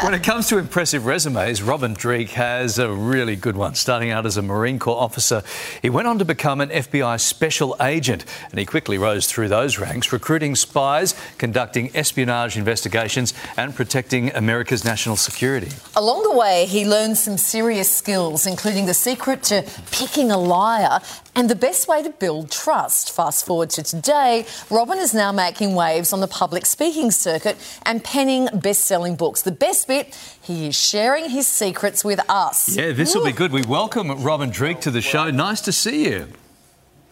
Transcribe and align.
when 0.00 0.14
it 0.14 0.22
comes 0.22 0.48
to 0.48 0.56
impressive 0.56 1.04
resumes, 1.04 1.62
Robin 1.62 1.92
Dreeke 1.92 2.30
has 2.30 2.78
a 2.78 2.90
really 2.90 3.36
good 3.36 3.56
one. 3.56 3.74
Starting 3.74 4.10
out 4.10 4.24
as 4.24 4.38
a 4.38 4.42
Marine 4.42 4.78
Corps 4.78 4.98
officer, 4.98 5.42
he 5.82 5.90
went 5.90 6.08
on 6.08 6.18
to 6.18 6.24
become 6.24 6.62
an 6.62 6.70
FBI 6.70 7.20
special 7.20 7.76
agent, 7.80 8.24
and 8.50 8.58
he 8.58 8.64
quickly 8.64 8.96
rose 8.96 9.26
through 9.26 9.48
those 9.48 9.78
ranks, 9.78 10.10
recruiting 10.10 10.54
spies, 10.54 11.14
conducting 11.36 11.94
espionage 11.94 12.56
investigations, 12.56 13.34
and 13.58 13.74
protecting 13.74 14.32
America's 14.34 14.82
national 14.82 15.16
security. 15.16 15.68
Along 15.94 16.22
the 16.22 16.34
way, 16.34 16.64
he 16.64 16.86
learned 16.86 17.18
some 17.18 17.36
serious 17.36 17.94
skills, 17.94 18.46
including 18.46 18.86
the 18.86 18.94
secret 18.94 19.42
to 19.44 19.62
picking 19.90 20.30
a 20.30 20.38
liar 20.38 21.00
and 21.34 21.48
the 21.48 21.54
best 21.54 21.88
way 21.88 22.02
to 22.02 22.10
build 22.10 22.50
trust. 22.50 23.14
Fast 23.14 23.46
forward 23.46 23.70
to 23.70 23.82
today, 23.82 24.46
Robin 24.70 24.98
is 24.98 25.14
now 25.14 25.32
making 25.32 25.74
waves 25.74 26.12
on 26.12 26.20
the 26.20 26.28
public 26.28 26.66
speaking 26.66 27.10
circuit 27.10 27.56
and 27.84 28.04
penning 28.04 28.48
best 28.54 28.84
selling 28.84 29.16
books. 29.16 29.42
The 29.42 29.52
best 29.52 29.88
bit, 29.88 30.16
he 30.42 30.68
is 30.68 30.76
sharing 30.76 31.30
his 31.30 31.46
secrets 31.46 32.04
with 32.04 32.20
us. 32.28 32.76
Yeah, 32.76 32.92
this 32.92 33.14
will 33.14 33.24
be 33.24 33.32
good. 33.32 33.52
We 33.52 33.62
welcome 33.62 34.22
Robin 34.22 34.50
Dreeke 34.50 34.80
to 34.82 34.90
the 34.90 35.00
show. 35.00 35.30
Nice 35.30 35.60
to 35.62 35.72
see 35.72 36.04
you. 36.10 36.28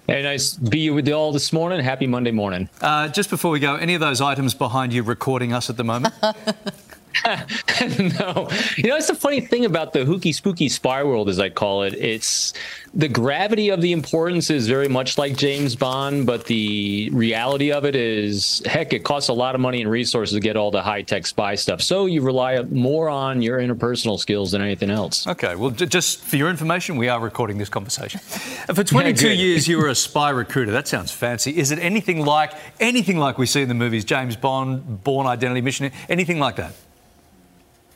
Hey, 0.07 0.23
nice 0.23 0.55
to 0.55 0.61
be 0.61 0.91
with 0.91 1.07
you 1.07 1.15
all 1.15 1.31
this 1.31 1.53
morning. 1.53 1.85
Happy 1.85 2.09
Monday 2.09 2.33
morning. 2.33 2.69
Uh, 2.81 3.07
just 3.09 3.31
before 3.31 3.53
we 3.53 3.61
go, 3.61 3.77
any 3.77 3.95
of 3.95 4.01
those 4.01 4.21
items 4.21 4.55
behind 4.55 4.93
you 4.93 5.05
recording 5.05 5.53
us 5.53 5.71
at 5.71 5.77
the 5.77 5.85
moment? 5.85 6.15
no, 7.25 8.49
you 8.77 8.89
know, 8.89 8.97
it's 8.97 9.09
the 9.09 9.17
funny 9.19 9.41
thing 9.41 9.65
about 9.65 9.93
the 9.93 10.05
hooky 10.05 10.33
spooky 10.33 10.69
spy 10.69 11.03
world, 11.03 11.29
as 11.29 11.39
I 11.39 11.49
call 11.51 11.83
it. 11.83 11.95
It's 11.95 12.53
the 12.95 13.09
gravity 13.09 13.69
of 13.69 13.81
the 13.81 13.93
importance 13.93 14.51
is 14.51 14.67
very 14.67 14.89
much 14.89 15.19
like 15.19 15.37
James 15.37 15.77
Bond, 15.77 16.27
but 16.27 16.47
the 16.47 17.11
reality 17.13 17.73
of 17.73 17.85
it 17.85 17.95
is, 17.95 18.63
heck, 18.65 18.93
it 18.93 19.05
costs 19.05 19.29
a 19.29 19.33
lot 19.33 19.55
of 19.55 19.61
money 19.61 19.81
and 19.81 19.91
resources 19.91 20.35
to 20.35 20.41
get 20.41 20.57
all 20.57 20.71
the 20.71 20.83
high 20.83 21.03
tech 21.03 21.27
spy 21.27 21.55
stuff. 21.55 21.83
So 21.83 22.07
you 22.07 22.23
rely 22.23 22.63
more 22.63 23.09
on 23.09 23.43
your 23.43 23.59
interpersonal 23.59 24.19
skills 24.19 24.53
than 24.53 24.63
anything 24.63 24.91
else. 24.91 25.27
Okay, 25.27 25.55
well, 25.55 25.71
just 25.71 26.21
for 26.21 26.37
your 26.37 26.49
information, 26.49 26.97
we 26.97 27.09
are 27.09 27.21
recording 27.21 27.59
this 27.59 27.69
conversation. 27.69 28.21
Uh, 28.69 28.75
for 28.75 28.85
22 28.91 29.29
yeah, 29.29 29.35
years, 29.35 29.69
you 29.69 29.79
were 29.79 29.89
a 29.89 29.95
spy 30.11 30.31
recruiter. 30.31 30.73
That 30.73 30.89
sounds 30.89 31.11
fancy. 31.11 31.57
Is 31.57 31.71
it 31.71 31.79
anything 31.79 32.25
like 32.25 32.53
anything 32.81 33.19
like 33.19 33.39
we 33.39 33.47
see 33.47 33.63
in 33.63 33.69
the 33.69 33.75
movies, 33.75 34.05
James 34.05 34.37
Bond, 34.37 35.05
Bourne 35.05 35.27
Identity 35.27 35.61
Mission, 35.61 35.93
anything 36.09 36.39
like 36.39 36.57
that? 36.57 36.73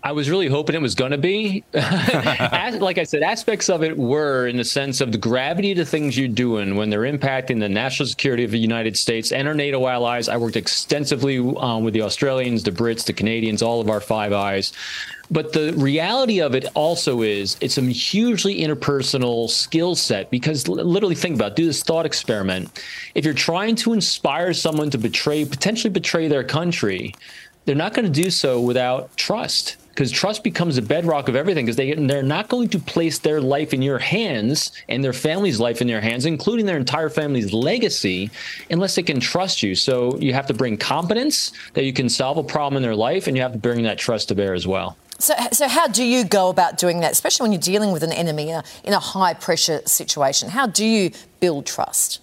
I 0.05 0.13
was 0.13 0.29
really 0.29 0.49
hoping 0.49 0.77
it 0.77 0.83
was 0.83 0.95
going 0.95 1.13
to 1.13 1.19
be. 1.19 1.65
Like 2.75 2.99
I 2.99 3.05
said, 3.05 3.23
aspects 3.23 3.71
of 3.71 3.83
it 3.83 3.97
were 3.97 4.47
in 4.47 4.57
the 4.57 4.65
sense 4.65 5.01
of 5.01 5.13
the 5.13 5.19
gravity 5.19 5.73
of 5.73 5.79
the 5.79 5.85
things 5.87 6.19
you're 6.19 6.29
doing 6.29 6.77
when 6.77 6.91
they're 6.91 7.03
impacting 7.03 7.61
the 7.61 7.69
national 7.69 8.09
security 8.09 8.43
of 8.45 8.51
the 8.51 8.59
United 8.59 8.97
States 8.99 9.33
and 9.33 9.47
our 9.47 9.55
NATO 9.55 9.87
allies. 9.87 10.29
I 10.29 10.37
worked 10.37 10.57
extensively 10.57 11.39
um, 11.39 11.85
with 11.85 11.95
the 11.95 12.03
Australians, 12.03 12.63
the 12.63 12.73
Brits, 12.73 13.07
the 13.07 13.13
Canadians, 13.13 13.63
all 13.63 13.81
of 13.81 13.89
our 13.89 14.01
Five 14.01 14.33
Eyes. 14.33 14.73
But 15.31 15.53
the 15.53 15.73
reality 15.75 16.41
of 16.41 16.55
it 16.55 16.67
also 16.75 17.23
is 17.23 17.57
it's 17.61 17.79
a 17.79 17.83
hugely 17.83 18.61
interpersonal 18.61 19.49
skill 19.49 19.95
set 19.95 20.31
because 20.31 20.67
literally 20.69 21.15
think 21.15 21.37
about 21.37 21.53
it, 21.53 21.57
do 21.57 21.67
this 21.67 21.83
thought 21.83 22.07
experiment. 22.07 22.83
If 23.15 23.25
you're 23.25 23.35
trying 23.35 23.77
to 23.77 23.93
inspire 23.93 24.53
someone 24.53 24.91
to 24.91 24.99
betray, 24.99 25.45
potentially 25.45 25.93
betray 25.93 26.29
their 26.29 26.45
country, 26.45 27.15
they're 27.65 27.77
not 27.77 27.95
going 27.95 28.13
to 28.13 28.23
do 28.23 28.31
so 28.31 28.61
without 28.61 29.17
trust 29.17 29.77
because 29.95 30.11
trust 30.11 30.42
becomes 30.42 30.77
the 30.77 30.83
bedrock 30.83 31.28
of 31.28 31.37
everything 31.37 31.64
because 31.64 31.77
they 31.77 31.95
they're 31.95 32.23
not 32.23 32.48
going 32.48 32.69
to 32.69 32.78
place 32.78 33.19
their 33.19 33.41
life 33.41 33.73
in 33.73 33.81
your 33.81 33.98
hands 33.98 34.73
and 34.89 35.05
their 35.05 35.12
family's 35.12 35.61
life 35.61 35.81
in 35.81 35.89
your 35.89 36.01
hands 36.01 36.27
including 36.27 36.67
their 36.67 36.77
entire 36.77 37.09
family's 37.09 37.53
legacy 37.53 38.31
unless 38.70 38.95
they 38.95 39.03
can 39.03 39.20
trust 39.20 39.62
you 39.62 39.75
so 39.75 40.17
you 40.19 40.33
have 40.33 40.47
to 40.47 40.55
bring 40.55 40.77
competence 40.77 41.53
that 41.75 41.84
you 41.84 41.92
can 41.92 42.09
solve 42.09 42.36
a 42.36 42.42
problem 42.42 42.77
in 42.77 42.83
their 42.83 42.97
life 42.97 43.27
and 43.27 43.36
you 43.36 43.42
have 43.42 43.53
to 43.53 43.59
bring 43.59 43.83
that 43.83 43.98
trust 43.98 44.28
to 44.28 44.34
bear 44.34 44.55
as 44.55 44.67
well 44.67 44.97
so, 45.19 45.33
so 45.53 45.69
how 45.69 45.86
do 45.86 46.03
you 46.03 46.25
go 46.25 46.48
about 46.48 46.77
doing 46.77 47.01
that, 47.01 47.12
especially 47.12 47.45
when 47.45 47.53
you're 47.53 47.61
dealing 47.61 47.92
with 47.92 48.03
an 48.03 48.12
enemy 48.12 48.51
in 48.51 48.56
a, 48.56 48.64
in 48.83 48.92
a 48.92 48.98
high 48.98 49.34
pressure 49.34 49.81
situation? 49.86 50.48
How 50.48 50.67
do 50.67 50.84
you 50.84 51.12
build 51.39 51.67
trust? 51.67 52.20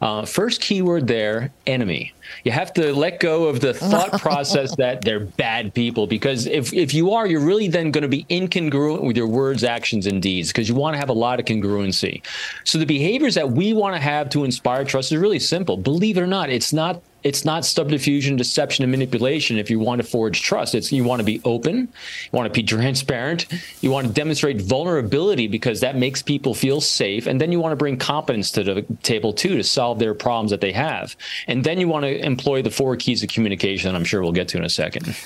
Uh, 0.00 0.24
first 0.24 0.60
keyword 0.60 1.08
there 1.08 1.50
enemy. 1.66 2.12
You 2.44 2.52
have 2.52 2.72
to 2.74 2.94
let 2.94 3.18
go 3.18 3.46
of 3.46 3.60
the 3.60 3.74
thought 3.74 4.12
process 4.20 4.76
that 4.76 5.02
they're 5.02 5.20
bad 5.20 5.74
people 5.74 6.06
because 6.06 6.46
if, 6.46 6.72
if 6.72 6.94
you 6.94 7.12
are, 7.12 7.26
you're 7.26 7.40
really 7.40 7.68
then 7.68 7.90
going 7.90 8.02
to 8.02 8.08
be 8.08 8.24
incongruent 8.30 9.02
with 9.02 9.16
your 9.16 9.26
words, 9.26 9.64
actions, 9.64 10.06
and 10.06 10.22
deeds 10.22 10.50
because 10.50 10.68
you 10.68 10.74
want 10.76 10.94
to 10.94 10.98
have 10.98 11.08
a 11.08 11.14
lot 11.14 11.40
of 11.40 11.46
congruency. 11.46 12.22
So 12.64 12.78
the 12.78 12.86
behaviors 12.86 13.34
that 13.34 13.50
we 13.50 13.72
want 13.72 13.96
to 13.96 14.00
have 14.00 14.30
to 14.30 14.44
inspire 14.44 14.84
trust 14.84 15.10
is 15.10 15.18
really 15.18 15.40
simple. 15.40 15.76
Believe 15.76 16.16
it 16.16 16.20
or 16.20 16.26
not, 16.26 16.48
it's 16.48 16.72
not 16.72 17.02
it's 17.22 17.44
not 17.44 17.64
subterfuge, 17.64 18.34
deception, 18.36 18.84
and 18.84 18.90
manipulation 18.90 19.58
if 19.58 19.70
you 19.70 19.78
want 19.78 20.00
to 20.00 20.06
forge 20.06 20.42
trust. 20.42 20.74
It's 20.74 20.92
you 20.92 21.04
want 21.04 21.20
to 21.20 21.24
be 21.24 21.40
open, 21.44 21.76
you 21.76 22.30
want 22.32 22.52
to 22.52 22.56
be 22.56 22.66
transparent, 22.66 23.46
you 23.80 23.90
want 23.90 24.06
to 24.06 24.12
demonstrate 24.12 24.60
vulnerability 24.60 25.48
because 25.48 25.80
that 25.80 25.96
makes 25.96 26.22
people 26.22 26.54
feel 26.54 26.80
safe, 26.80 27.26
and 27.26 27.40
then 27.40 27.50
you 27.52 27.60
want 27.60 27.72
to 27.72 27.76
bring 27.76 27.96
competence 27.96 28.50
to 28.52 28.62
the 28.62 28.82
table 29.02 29.32
too 29.32 29.56
to 29.56 29.64
solve 29.64 29.98
their 29.98 30.14
problems 30.14 30.50
that 30.50 30.60
they 30.60 30.72
have. 30.72 31.16
And 31.46 31.64
then 31.64 31.80
you 31.80 31.88
want 31.88 32.04
to 32.04 32.24
employ 32.24 32.62
the 32.62 32.70
four 32.70 32.96
keys 32.96 33.22
of 33.22 33.28
communication 33.28 33.94
I'm 33.94 34.04
sure 34.04 34.22
we'll 34.22 34.32
get 34.32 34.48
to 34.48 34.58
in 34.58 34.64
a 34.64 34.70
second. 34.70 35.16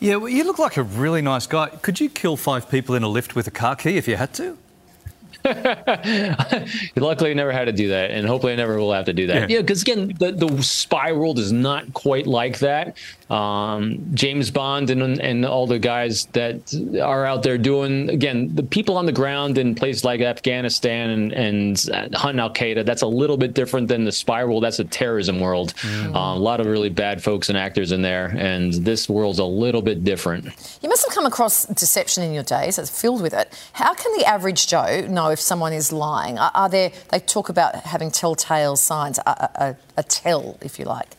Yeah, 0.00 0.16
well, 0.16 0.28
you 0.28 0.44
look 0.44 0.58
like 0.58 0.76
a 0.76 0.82
really 0.82 1.22
nice 1.22 1.46
guy. 1.46 1.68
Could 1.68 1.98
you 1.98 2.08
kill 2.08 2.36
five 2.36 2.70
people 2.70 2.94
in 2.94 3.02
a 3.02 3.08
lift 3.08 3.34
with 3.34 3.46
a 3.46 3.50
car 3.50 3.74
key 3.74 3.96
if 3.96 4.06
you 4.06 4.16
had 4.16 4.32
to? 4.34 4.56
Luckily, 6.96 7.30
I 7.30 7.34
never 7.34 7.52
had 7.52 7.66
to 7.66 7.72
do 7.72 7.88
that, 7.88 8.10
and 8.10 8.26
hopefully, 8.26 8.52
I 8.52 8.56
never 8.56 8.78
will 8.78 8.92
have 8.92 9.06
to 9.06 9.12
do 9.12 9.26
that. 9.28 9.50
Yeah, 9.50 9.60
because 9.60 9.86
yeah, 9.86 9.94
again, 9.94 10.14
the, 10.18 10.32
the 10.32 10.62
spy 10.62 11.12
world 11.12 11.38
is 11.38 11.52
not 11.52 11.92
quite 11.94 12.26
like 12.26 12.58
that. 12.58 12.96
Um, 13.30 14.00
James 14.14 14.50
Bond 14.50 14.88
and 14.88 15.20
and 15.20 15.44
all 15.44 15.66
the 15.66 15.78
guys 15.78 16.26
that 16.32 16.74
are 17.02 17.26
out 17.26 17.42
there 17.42 17.58
doing 17.58 18.08
again 18.08 18.54
the 18.54 18.62
people 18.62 18.96
on 18.96 19.04
the 19.04 19.12
ground 19.12 19.58
in 19.58 19.74
places 19.74 20.02
like 20.02 20.20
Afghanistan 20.20 21.10
and 21.10 21.32
and 21.32 22.14
hunting 22.14 22.40
Al 22.40 22.52
Qaeda. 22.52 22.86
That's 22.86 23.02
a 23.02 23.06
little 23.06 23.36
bit 23.36 23.54
different 23.54 23.88
than 23.88 24.04
the 24.04 24.12
spy 24.12 24.44
world. 24.44 24.62
That's 24.62 24.78
a 24.78 24.84
terrorism 24.84 25.40
world. 25.40 25.74
Mm. 25.76 26.14
Uh, 26.14 26.36
a 26.36 26.40
lot 26.40 26.60
of 26.60 26.66
really 26.66 26.88
bad 26.88 27.22
folks 27.22 27.50
and 27.50 27.58
actors 27.58 27.92
in 27.92 28.00
there, 28.00 28.34
and 28.36 28.72
this 28.72 29.08
world's 29.08 29.38
a 29.38 29.44
little 29.44 29.82
bit 29.82 30.04
different. 30.04 30.46
You 30.82 30.88
must 30.88 31.04
have 31.06 31.14
come 31.14 31.26
across 31.26 31.66
deception 31.66 32.22
in 32.24 32.32
your 32.32 32.44
days. 32.44 32.78
It's 32.78 32.90
filled 32.90 33.20
with 33.20 33.34
it. 33.34 33.52
How 33.74 33.92
can 33.92 34.16
the 34.16 34.24
average 34.24 34.68
Joe 34.68 35.06
know 35.18 35.30
if 35.30 35.40
someone 35.40 35.72
is 35.72 35.92
lying? 35.92 36.38
Are, 36.38 36.50
are 36.54 36.68
there? 36.68 36.92
They 37.10 37.18
talk 37.18 37.48
about 37.48 37.74
having 37.74 38.10
telltale 38.10 38.76
signs, 38.76 39.18
a, 39.18 39.50
a, 39.66 39.76
a 39.98 40.02
tell, 40.02 40.58
if 40.62 40.78
you 40.78 40.84
like 40.84 41.17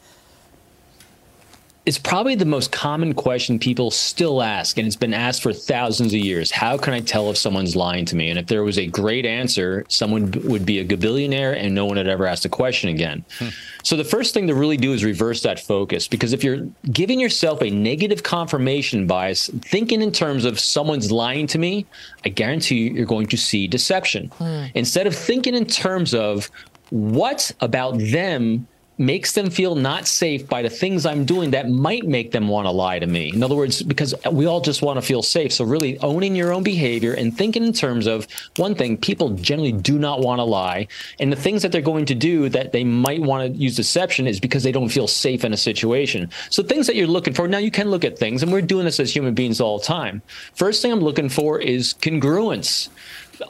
it's 1.90 1.98
probably 1.98 2.36
the 2.36 2.46
most 2.46 2.72
common 2.72 3.16
question 3.16 3.58
people 3.58 3.90
still 3.90 4.44
ask, 4.44 4.78
and 4.78 4.86
it's 4.86 4.96
been 4.96 5.12
asked 5.12 5.42
for 5.42 5.52
thousands 5.52 6.14
of 6.14 6.20
years. 6.20 6.52
How 6.52 6.78
can 6.78 6.94
I 6.94 7.00
tell 7.00 7.32
if 7.32 7.38
someone's 7.38 7.76
lying 7.76 8.06
to 8.06 8.16
me? 8.16 8.30
And 8.30 8.38
if 8.38 8.46
there 8.46 8.64
was 8.64 8.78
a 8.78 8.86
great 8.86 9.26
answer, 9.26 9.86
someone 9.90 10.32
would 10.44 10.68
be 10.68 10.78
a 10.78 10.86
gabillionaire 10.86 11.58
and 11.58 11.74
no 11.74 11.88
one 11.88 11.98
would 11.98 12.08
ever 12.08 12.28
ask 12.28 12.44
the 12.44 12.50
question 12.50 12.92
again. 12.92 13.26
Hmm. 13.40 13.48
So 13.82 13.98
the 13.98 14.04
first 14.04 14.36
thing 14.36 14.46
to 14.46 14.54
really 14.54 14.78
do 14.78 14.94
is 14.94 15.04
reverse 15.04 15.42
that 15.42 15.60
focus 15.60 16.08
because 16.08 16.32
if 16.32 16.44
you're 16.44 16.68
giving 16.92 17.20
yourself 17.20 17.60
a 17.64 17.72
negative 17.72 18.22
confirmation 18.22 19.08
bias, 19.08 19.50
thinking 19.64 20.04
in 20.04 20.12
terms 20.12 20.46
of 20.46 20.60
someone's 20.60 21.12
lying 21.12 21.48
to 21.48 21.58
me, 21.58 21.88
I 22.24 22.30
guarantee 22.30 22.76
you, 22.76 22.92
you're 22.92 23.08
going 23.08 23.26
to 23.26 23.38
see 23.38 23.68
deception. 23.68 24.28
Hmm. 24.38 24.66
Instead 24.76 25.08
of 25.08 25.16
thinking 25.16 25.56
in 25.56 25.66
terms 25.66 26.14
of 26.14 26.52
what 26.92 27.52
about 27.62 27.98
them 27.98 28.68
makes 29.00 29.32
them 29.32 29.50
feel 29.50 29.76
not 29.76 30.06
safe 30.06 30.48
by 30.48 30.62
the 30.62 30.70
things 30.70 31.06
I'm 31.06 31.24
doing 31.24 31.52
that 31.52 31.70
might 31.70 32.06
make 32.06 32.32
them 32.32 32.50
want 32.50 32.66
to 32.66 32.72
lie 32.72 33.00
to 33.00 33.08
me. 33.08 33.32
In 33.34 33.42
other 33.42 33.56
words, 33.56 33.82
because 33.82 34.14
we 34.30 34.46
all 34.46 34.60
just 34.60 34.82
want 34.82 34.98
to 34.98 35.02
feel 35.02 35.24
safe. 35.24 35.54
So, 35.54 35.64
really 35.64 35.98
owning 36.00 36.36
your 36.36 36.54
own 36.54 36.64
behavior 36.64 37.14
and 37.14 37.36
thinking 37.36 37.64
in 37.64 37.72
terms 37.72 38.06
of 38.08 38.28
one 38.58 38.76
thing, 38.76 38.98
people 38.98 39.30
generally 39.30 39.72
do 39.72 39.98
not 39.98 40.20
want 40.20 40.40
to 40.40 40.44
lie. 40.44 40.88
And 41.20 41.32
the 41.32 41.38
things 41.38 41.62
that 41.62 41.72
they're 41.72 41.82
going 41.82 42.06
to 42.08 42.16
do 42.16 42.50
that 42.50 42.74
they 42.74 42.84
might 42.84 43.22
want 43.22 43.54
to 43.54 43.58
use 43.58 43.76
deception 43.78 44.28
is 44.28 44.40
because 44.40 44.64
they 44.64 44.74
don't 44.74 44.90
feel 44.90 45.08
safe 45.08 45.46
in 45.46 45.54
a 45.54 45.58
situation. 45.58 46.30
So, 46.50 46.62
things 46.62 46.86
that 46.88 46.98
you're 46.98 47.08
looking 47.08 47.34
for 47.34 47.48
now, 47.48 47.60
you 47.60 47.72
can 47.72 47.90
look 47.90 48.04
at 48.04 48.20
things, 48.20 48.44
and 48.44 48.52
we're 48.52 48.62
doing 48.62 48.86
this 48.86 49.00
as 49.00 49.16
human 49.16 49.34
beings 49.34 49.62
all 49.62 49.80
the 49.80 49.86
time. 49.86 50.22
First 50.56 50.82
thing 50.82 50.92
I'm 50.92 51.00
looking 51.00 51.30
for 51.30 51.60
is 51.60 51.94
congruence 51.94 52.90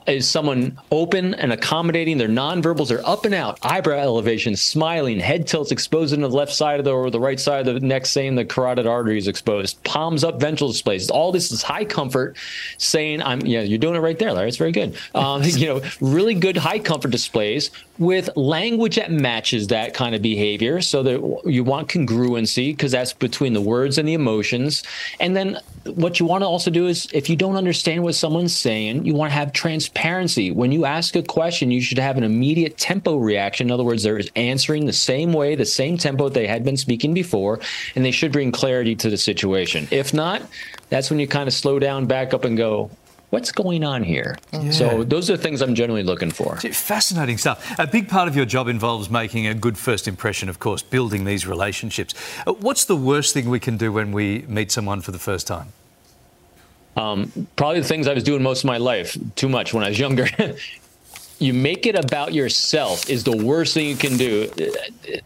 is 0.07 0.27
someone 0.27 0.77
open 0.91 1.33
and 1.35 1.51
accommodating. 1.51 2.17
Their 2.17 2.27
nonverbals 2.27 2.95
are 2.95 3.05
up 3.05 3.25
and 3.25 3.33
out, 3.33 3.59
eyebrow 3.61 3.97
elevation, 3.97 4.55
smiling, 4.55 5.19
head 5.19 5.47
tilts 5.47 5.71
exposed 5.71 6.13
in 6.13 6.21
the 6.21 6.29
left 6.29 6.53
side 6.53 6.79
of 6.79 6.85
the 6.85 6.91
or 6.91 7.09
the 7.09 7.19
right 7.19 7.39
side 7.39 7.67
of 7.67 7.73
the 7.73 7.79
neck, 7.79 8.05
saying 8.05 8.35
the 8.35 8.45
carotid 8.45 8.87
artery 8.87 9.17
is 9.17 9.27
exposed. 9.27 9.81
Palms 9.83 10.23
up, 10.23 10.39
ventral 10.39 10.71
displays. 10.71 11.09
All 11.09 11.31
this 11.31 11.51
is 11.51 11.61
high 11.61 11.85
comfort, 11.85 12.37
saying 12.77 13.21
I'm 13.21 13.41
yeah, 13.41 13.61
you're 13.61 13.79
doing 13.79 13.95
it 13.95 13.99
right 13.99 14.17
there, 14.17 14.33
Larry. 14.33 14.47
It's 14.47 14.57
very 14.57 14.71
good. 14.71 14.97
Um, 15.19 15.41
you 15.43 15.65
know, 15.65 15.81
really 15.99 16.33
good 16.33 16.55
high 16.55 16.79
comfort 16.79 17.11
displays 17.11 17.71
with 17.97 18.29
language 18.37 18.95
that 18.95 19.11
matches 19.11 19.67
that 19.67 19.93
kind 19.93 20.15
of 20.15 20.21
behavior. 20.21 20.81
So 20.81 21.03
that 21.03 21.41
you 21.45 21.63
want 21.63 21.89
congruency 21.89 22.71
because 22.71 22.91
that's 22.91 23.11
between 23.11 23.53
the 23.53 23.61
words 23.61 23.97
and 23.97 24.07
the 24.07 24.13
emotions. 24.13 24.83
And 25.19 25.35
then 25.35 25.59
what 25.85 26.19
you 26.19 26.25
want 26.25 26.41
to 26.43 26.47
also 26.47 26.71
do 26.71 26.87
is 26.87 27.07
if 27.13 27.29
you 27.29 27.35
don't 27.35 27.55
understand 27.55 28.03
what 28.03 28.15
someone's 28.15 28.55
saying, 28.55 29.05
you 29.05 29.13
want 29.13 29.31
to 29.31 29.35
have 29.35 29.53
transparency. 29.79 30.51
When 30.51 30.71
you 30.71 30.85
ask 30.85 31.15
a 31.15 31.23
question, 31.23 31.71
you 31.71 31.81
should 31.81 31.99
have 31.99 32.17
an 32.17 32.23
immediate 32.23 32.77
tempo 32.77 33.17
reaction. 33.17 33.67
In 33.67 33.71
other 33.71 33.83
words, 33.83 34.03
they're 34.03 34.21
answering 34.35 34.85
the 34.85 34.93
same 34.93 35.31
way, 35.31 35.55
the 35.55 35.65
same 35.65 35.97
tempo 35.97 36.27
they 36.29 36.47
had 36.47 36.63
been 36.63 36.77
speaking 36.77 37.13
before, 37.13 37.59
and 37.95 38.03
they 38.03 38.11
should 38.11 38.31
bring 38.31 38.51
clarity 38.51 38.95
to 38.95 39.09
the 39.09 39.17
situation. 39.17 39.87
If 39.91 40.13
not, 40.13 40.41
that's 40.89 41.09
when 41.09 41.19
you 41.19 41.27
kind 41.27 41.47
of 41.47 41.53
slow 41.53 41.79
down, 41.79 42.07
back 42.07 42.33
up, 42.33 42.43
and 42.43 42.57
go, 42.57 42.91
what's 43.29 43.51
going 43.53 43.85
on 43.85 44.03
here? 44.03 44.37
Yeah. 44.51 44.71
So 44.71 45.03
those 45.03 45.29
are 45.29 45.37
the 45.37 45.43
things 45.43 45.61
I'm 45.61 45.75
generally 45.75 46.03
looking 46.03 46.31
for. 46.31 46.57
Fascinating 46.57 47.37
stuff. 47.37 47.79
A 47.79 47.87
big 47.87 48.09
part 48.09 48.27
of 48.27 48.35
your 48.35 48.45
job 48.45 48.67
involves 48.67 49.09
making 49.09 49.47
a 49.47 49.53
good 49.53 49.77
first 49.77 50.07
impression, 50.07 50.49
of 50.49 50.59
course, 50.59 50.81
building 50.81 51.23
these 51.23 51.47
relationships. 51.47 52.13
Uh, 52.45 52.53
what's 52.53 52.83
the 52.83 52.97
worst 52.97 53.33
thing 53.33 53.49
we 53.49 53.59
can 53.59 53.77
do 53.77 53.93
when 53.93 54.11
we 54.11 54.43
meet 54.47 54.71
someone 54.71 54.99
for 55.01 55.11
the 55.11 55.19
first 55.19 55.47
time? 55.47 55.71
Um, 56.95 57.47
probably 57.55 57.81
the 57.81 57.87
things 57.87 58.07
I 58.07 58.13
was 58.13 58.23
doing 58.23 58.43
most 58.43 58.63
of 58.63 58.67
my 58.67 58.77
life, 58.77 59.17
too 59.35 59.49
much 59.49 59.73
when 59.73 59.83
I 59.83 59.89
was 59.89 59.99
younger. 59.99 60.27
you 61.39 61.53
make 61.53 61.85
it 61.85 61.95
about 61.95 62.33
yourself 62.33 63.09
is 63.09 63.23
the 63.23 63.35
worst 63.35 63.73
thing 63.73 63.87
you 63.87 63.95
can 63.95 64.17
do. 64.17 64.51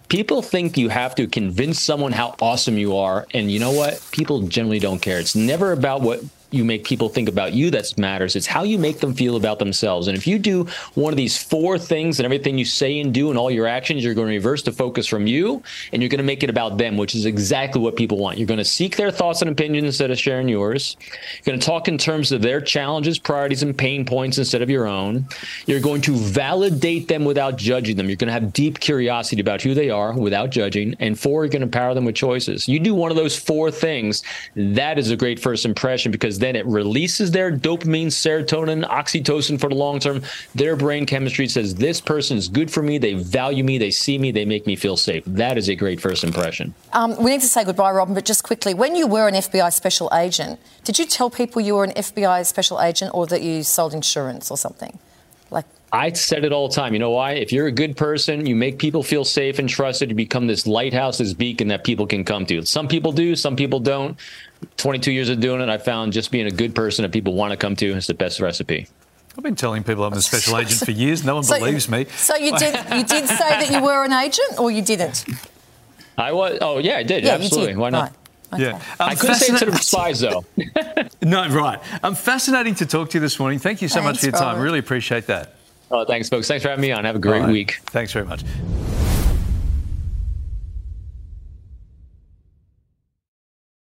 People 0.10 0.42
think 0.44 0.78
you 0.78 0.90
have 0.90 1.16
to 1.16 1.28
convince 1.28 1.82
someone 1.82 2.12
how 2.12 2.36
awesome 2.40 2.78
you 2.78 2.96
are. 2.96 3.26
And 3.34 3.52
you 3.52 3.60
know 3.60 3.72
what? 3.72 4.06
People 4.12 4.42
generally 4.44 4.80
don't 4.80 5.02
care. 5.02 5.20
It's 5.20 5.36
never 5.36 5.72
about 5.72 6.02
what 6.02 6.22
you 6.54 6.64
make 6.64 6.84
people 6.84 7.10
think 7.10 7.28
about 7.28 7.54
you 7.54 7.72
that 7.72 7.98
matters. 7.98 8.36
It's 8.36 8.46
how 8.46 8.64
you 8.64 8.78
make 8.78 9.00
them 9.00 9.14
feel 9.14 9.36
about 9.36 9.60
themselves. 9.60 10.08
And 10.08 10.18
if 10.18 10.28
you 10.28 10.38
do 10.38 10.68
one 10.94 11.12
of 11.12 11.18
these 11.18 11.42
four 11.42 11.80
things 11.80 12.20
and 12.20 12.26
everything 12.26 12.58
you 12.58 12.66
say 12.66 13.00
and 13.00 13.14
do 13.14 13.30
and 13.30 13.38
all 13.38 13.50
your 13.50 13.68
actions, 13.68 14.04
you're 14.04 14.14
going 14.14 14.28
to 14.28 14.34
reverse 14.34 14.62
the 14.62 14.72
focus 14.72 15.08
from 15.08 15.26
you 15.26 15.64
and 15.92 16.02
you're 16.02 16.10
going 16.10 16.20
to 16.20 16.24
make 16.24 16.44
it 16.44 16.50
about 16.50 16.78
them, 16.78 16.98
which 16.98 17.16
is 17.16 17.26
exactly 17.26 17.82
what 17.82 17.96
people 17.96 18.18
want. 18.18 18.38
You're 18.38 18.48
going 18.48 18.60
to 18.60 18.66
seek 18.66 18.96
their 18.96 19.12
thoughts 19.12 19.42
and 19.42 19.50
opinions 19.50 19.86
instead 19.86 20.12
of 20.12 20.20
sharing 20.20 20.48
yours. 20.48 20.96
You're 21.02 21.52
going 21.52 21.60
to 21.60 21.66
talk 21.66 21.88
in 21.88 21.98
terms 21.98 22.32
of 22.32 22.42
their 22.42 22.62
challenges, 22.62 23.18
priorities, 23.18 23.64
and 23.64 23.78
pain 23.78 24.06
points 24.06 24.38
instead 24.38 24.62
of 24.62 24.70
your 24.70 24.88
own. 24.88 25.28
You're 25.66 25.80
going 25.80 26.02
to 26.02 26.16
validate 26.16 27.08
them 27.08 27.26
without 27.26 27.58
judging 27.58 27.98
them. 27.98 28.10
You're 28.10 28.18
going 28.18 28.28
to 28.28 28.34
have 28.34 28.54
deep 28.54 28.80
curiosity 28.80 29.42
about 29.42 29.62
who 29.62 29.74
they 29.74 29.90
are 29.90 30.14
without 30.14 30.52
judging. 30.52 30.96
And 31.00 31.20
four, 31.20 31.44
you're 31.44 31.50
going 31.50 31.62
to 31.62 31.68
empower 31.68 31.94
them 31.94 32.06
with 32.06 32.16
choices. 32.16 32.68
You 32.68 32.80
do 32.80 32.94
one 32.94 33.12
of 33.12 33.18
those 33.18 33.38
four 33.38 33.72
things, 33.72 34.24
that 34.56 35.00
is 35.00 35.10
a 35.10 35.18
great 35.18 35.40
first 35.40 35.66
impression 35.66 36.12
because 36.12 36.40
then 36.44 36.56
it 36.56 36.66
releases 36.66 37.32
their 37.32 37.52
dopamine, 37.52 38.08
serotonin, 38.08 38.88
oxytocin 38.90 39.60
for 39.60 39.70
the 39.70 39.76
long 39.76 40.00
term. 40.00 40.22
Their 40.54 40.76
brain 40.76 41.06
chemistry 41.06 41.48
says 41.48 41.76
this 41.76 42.02
person 42.02 42.38
is 42.38 42.50
good 42.50 42.70
for 42.70 42.84
me. 42.84 42.98
They 42.98 43.14
value 43.14 43.64
me. 43.64 43.78
They 43.78 43.92
see 43.92 44.18
me. 44.18 44.32
They 44.32 44.46
make 44.46 44.68
me 44.68 44.76
feel 44.76 44.98
safe. 44.98 45.24
That 45.26 45.58
is 45.58 45.70
a 45.70 45.76
great 45.76 46.02
first 46.02 46.24
impression. 46.24 46.74
Um, 46.92 47.16
we 47.24 47.32
need 47.32 47.42
to 47.42 47.48
say 47.48 47.64
goodbye, 47.64 47.92
Robin, 47.92 48.14
but 48.14 48.26
just 48.26 48.44
quickly, 48.44 48.74
when 48.74 48.96
you 48.96 49.08
were 49.08 49.28
an 49.28 49.36
FBI 49.36 49.72
special 49.72 50.10
agent, 50.14 50.60
did 50.84 51.00
you 51.00 51.06
tell 51.06 51.30
people 51.30 51.62
you 51.62 51.76
were 51.76 51.86
an 51.86 51.94
FBI 51.94 52.46
special 52.46 52.82
agent 52.82 53.12
or 53.14 53.26
that 53.28 53.42
you 53.42 53.64
sold 53.64 53.94
insurance 53.94 54.52
or 54.52 54.58
something? 54.58 55.00
Like 55.50 55.66
I 55.94 56.12
said 56.12 56.44
it 56.44 56.52
all 56.52 56.68
the 56.68 56.74
time. 56.74 56.94
You 56.94 57.00
know 57.00 57.12
why? 57.12 57.34
If 57.34 57.54
you're 57.54 57.68
a 57.68 57.72
good 57.72 57.96
person, 57.96 58.48
you 58.48 58.56
make 58.56 58.80
people 58.80 59.04
feel 59.04 59.24
safe 59.24 59.60
and 59.60 59.70
trusted. 59.70 60.10
You 60.10 60.16
become 60.16 60.48
this 60.48 60.66
lighthouse, 60.66 61.20
this 61.20 61.34
beacon 61.34 61.68
that 61.68 61.84
people 61.84 62.08
can 62.08 62.26
come 62.26 62.48
to. 62.48 62.66
Some 62.66 62.88
people 62.88 63.12
do, 63.12 63.36
some 63.36 63.56
people 63.56 63.80
don't. 63.80 64.18
22 64.78 65.12
years 65.12 65.30
of 65.30 65.40
doing 65.40 65.62
it, 65.62 65.70
I 65.70 65.78
found 65.78 66.14
just 66.14 66.32
being 66.32 66.48
a 66.48 66.52
good 66.52 66.76
person 66.76 67.04
that 67.04 67.12
people 67.12 67.34
want 67.34 67.52
to 67.52 67.58
come 67.58 67.76
to 67.78 67.86
is 67.92 68.08
the 68.08 68.14
best 68.14 68.40
recipe. 68.40 68.88
I've 69.38 69.44
been 69.44 69.56
telling 69.56 69.84
people 69.84 70.04
I'm 70.04 70.14
a 70.14 70.22
special 70.22 70.58
agent 70.58 70.86
for 70.86 70.92
years. 70.92 71.24
No 71.24 71.36
one 71.36 71.44
so, 71.44 71.58
believes 71.58 71.90
me. 71.90 72.06
So 72.06 72.36
you 72.36 72.58
did 72.58 72.76
you 72.92 73.04
did 73.04 73.28
say 73.28 73.50
that 73.50 73.70
you 73.72 73.82
were 73.82 74.04
an 74.04 74.14
agent, 74.14 74.60
or 74.60 74.72
you 74.72 74.82
didn't? 74.82 75.26
I 76.18 76.32
was. 76.32 76.60
Oh 76.62 76.78
yeah, 76.78 76.98
I 76.98 77.04
did. 77.04 77.24
Yeah, 77.24 77.34
Absolutely. 77.34 77.74
Did. 77.74 77.78
Why 77.78 77.90
not? 77.90 78.02
Right. 78.02 78.14
Okay. 78.54 78.64
Yeah, 78.66 78.76
um, 78.76 79.10
I 79.10 79.16
couldn't 79.16 79.36
say 79.38 79.56
it 79.56 79.58
to 79.60 79.66
the 79.66 79.78
spies 79.78 80.20
though. 80.20 80.46
no, 81.24 81.50
right. 81.50 81.80
I'm 82.04 82.14
fascinating 82.14 82.76
to 82.76 82.86
talk 82.86 83.10
to 83.10 83.18
you 83.18 83.22
this 83.22 83.40
morning. 83.40 83.58
Thank 83.58 83.82
you 83.82 83.88
so 83.88 83.96
thanks, 83.96 84.06
much 84.06 84.20
for 84.20 84.26
your 84.28 84.34
time. 84.34 84.56
Robert. 84.56 84.64
Really 84.64 84.80
appreciate 84.80 85.26
that. 85.28 85.56
Oh, 85.90 86.06
thanks, 86.06 86.30
folks. 86.30 86.48
Thanks 86.48 86.64
for 86.64 86.70
having 86.70 86.82
me 86.82 86.92
on. 86.92 87.04
Have 87.06 87.16
a 87.16 87.20
great 87.20 87.42
right. 87.42 87.52
week. 87.52 87.80
Thanks 87.86 88.12
very 88.12 88.26
much. 88.26 88.44